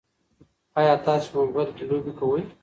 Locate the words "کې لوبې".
1.77-2.11